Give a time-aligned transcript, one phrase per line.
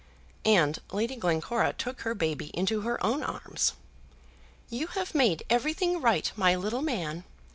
[0.49, 3.73] And Lady Glencora took her baby into her own arms.
[4.67, 7.23] "You have made everything right, my little man.